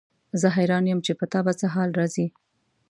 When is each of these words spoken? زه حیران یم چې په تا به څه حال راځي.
زه 0.41 0.47
حیران 0.57 0.83
یم 0.87 0.99
چې 1.05 1.11
په 1.19 1.25
تا 1.31 1.39
به 1.45 1.53
څه 1.59 1.65
حال 1.75 1.89
راځي. 1.99 2.27